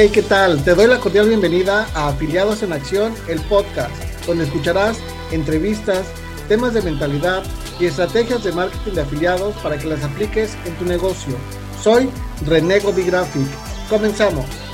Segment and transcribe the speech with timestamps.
[0.00, 0.62] Hey, ¿qué tal?
[0.62, 3.90] Te doy la cordial bienvenida a Afiliados en Acción, el podcast,
[4.28, 4.96] donde escucharás
[5.32, 6.06] entrevistas,
[6.46, 7.42] temas de mentalidad
[7.80, 11.34] y estrategias de marketing de afiliados para que las apliques en tu negocio.
[11.82, 12.10] Soy
[12.46, 13.48] René Graphic.
[13.90, 14.67] Comenzamos.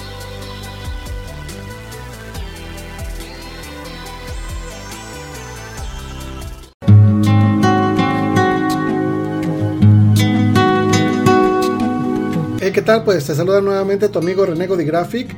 [12.74, 13.04] ¿Qué tal?
[13.04, 15.32] Pues te saluda nuevamente tu amigo René Graphic.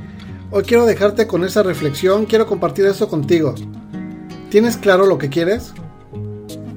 [0.51, 3.55] Hoy quiero dejarte con esa reflexión, quiero compartir esto contigo.
[4.49, 5.75] ¿Tienes claro lo que quieres?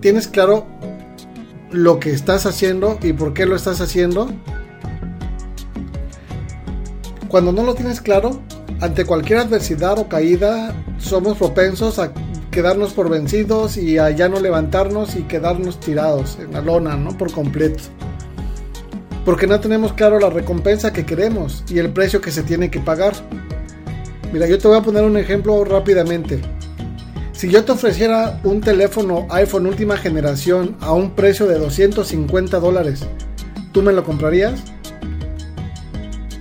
[0.02, 0.68] ¿Tienes claro
[1.72, 4.30] lo que estás haciendo y por qué lo estás haciendo?
[7.30, 8.42] Cuando no lo tienes claro,
[8.82, 12.12] ante cualquier adversidad o caída, somos propensos a
[12.52, 17.18] quedarnos por vencidos y a no levantarnos y quedarnos tirados en la lona, ¿no?
[17.18, 17.84] Por completo
[19.26, 22.80] porque no tenemos claro la recompensa que queremos y el precio que se tiene que
[22.80, 23.14] pagar.
[24.32, 26.40] Mira, yo te voy a poner un ejemplo rápidamente.
[27.32, 33.06] Si yo te ofreciera un teléfono iPhone última generación a un precio de 250 dólares,
[33.72, 34.62] ¿tú me lo comprarías?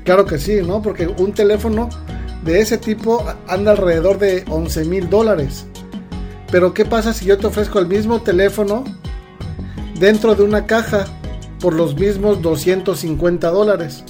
[0.04, 0.82] Claro que sí, ¿no?
[0.82, 1.88] Porque un teléfono
[2.44, 5.66] de ese tipo anda alrededor de 11 mil dólares.
[6.50, 8.84] Pero ¿qué pasa si yo te ofrezco el mismo teléfono
[9.98, 11.06] dentro de una caja
[11.60, 14.04] por los mismos 250 dólares.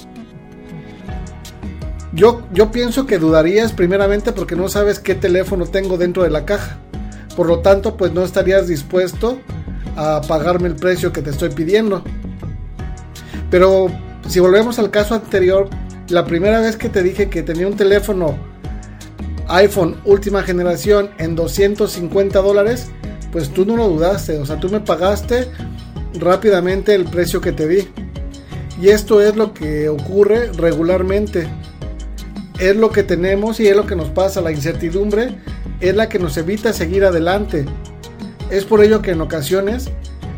[2.13, 6.45] Yo, yo pienso que dudarías primeramente porque no sabes qué teléfono tengo dentro de la
[6.45, 6.79] caja.
[7.35, 9.39] Por lo tanto, pues no estarías dispuesto
[9.95, 12.03] a pagarme el precio que te estoy pidiendo.
[13.49, 13.87] Pero
[14.27, 15.69] si volvemos al caso anterior,
[16.09, 18.35] la primera vez que te dije que tenía un teléfono
[19.47, 22.91] iPhone última generación en 250 dólares,
[23.31, 24.37] pues tú no lo dudaste.
[24.37, 25.47] O sea, tú me pagaste
[26.13, 27.87] rápidamente el precio que te di.
[28.81, 31.47] Y esto es lo que ocurre regularmente.
[32.59, 34.41] Es lo que tenemos y es lo que nos pasa.
[34.41, 35.35] La incertidumbre
[35.79, 37.65] es la que nos evita seguir adelante.
[38.49, 39.89] Es por ello que en ocasiones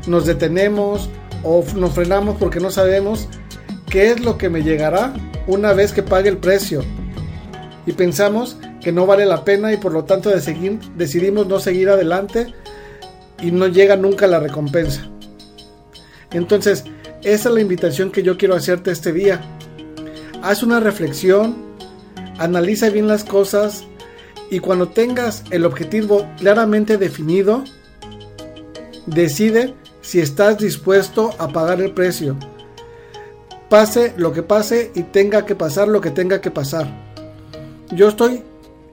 [0.08, 1.10] nos detenemos
[1.44, 3.28] o nos frenamos porque no sabemos
[3.90, 5.14] qué es lo que me llegará
[5.48, 6.84] una vez que pague el precio.
[7.86, 12.54] Y pensamos que no vale la pena y por lo tanto decidimos no seguir adelante
[13.42, 15.10] y no llega nunca la recompensa.
[16.32, 16.86] Entonces,
[17.24, 19.42] esa es la invitación que yo quiero hacerte este día.
[20.42, 21.56] Haz una reflexión,
[22.40, 23.84] analiza bien las cosas
[24.50, 27.64] y cuando tengas el objetivo claramente definido,
[29.06, 32.38] decide si estás dispuesto a pagar el precio.
[33.70, 36.88] Pase lo que pase y tenga que pasar lo que tenga que pasar.
[37.92, 38.44] Yo estoy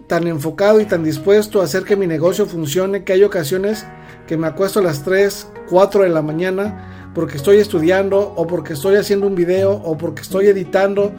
[0.06, 3.84] tan enfocado y tan dispuesto a hacer que mi negocio funcione que hay ocasiones
[4.27, 8.75] que me acuesto a las 3, 4 de la mañana porque estoy estudiando o porque
[8.75, 11.13] estoy haciendo un video o porque estoy editando,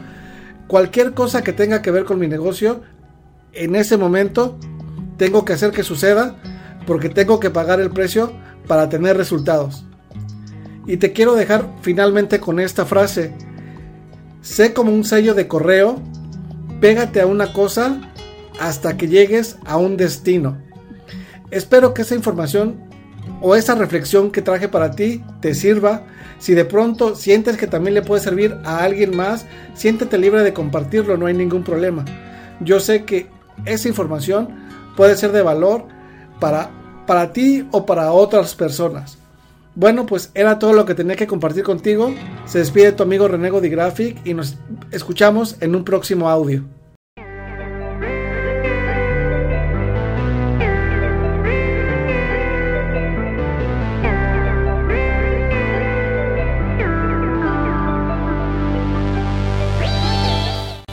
[0.66, 2.82] cualquier cosa que tenga que ver con mi negocio,
[3.52, 4.58] en ese momento
[5.16, 6.36] tengo que hacer que suceda
[6.86, 8.32] porque tengo que pagar el precio
[8.66, 9.84] para tener resultados.
[10.86, 13.34] Y te quiero dejar finalmente con esta frase.
[14.40, 16.00] Sé como un sello de correo,
[16.80, 18.00] pégate a una cosa
[18.58, 20.56] hasta que llegues a un destino.
[21.50, 22.89] Espero que esa información
[23.40, 26.02] o esa reflexión que traje para ti te sirva.
[26.38, 30.52] Si de pronto sientes que también le puede servir a alguien más, siéntete libre de
[30.52, 32.04] compartirlo, no hay ningún problema.
[32.60, 33.26] Yo sé que
[33.64, 34.48] esa información
[34.96, 35.84] puede ser de valor
[36.38, 36.70] para,
[37.06, 39.18] para ti o para otras personas.
[39.74, 42.12] Bueno, pues era todo lo que tenía que compartir contigo.
[42.44, 44.56] Se despide tu amigo Renego de Graphic y nos
[44.90, 46.64] escuchamos en un próximo audio.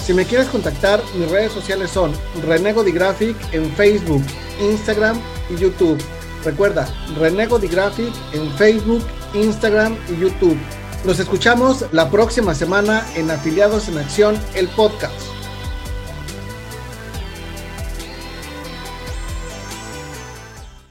[0.07, 4.23] Si me quieres contactar, mis redes sociales son Renego Graphic en Facebook,
[4.61, 6.02] Instagram y YouTube.
[6.46, 6.87] Recuerda,
[7.20, 9.03] Renego Graphic en Facebook,
[9.34, 10.58] Instagram y YouTube.
[11.03, 15.36] Nos escuchamos la próxima semana en Afiliados en Acción, el podcast.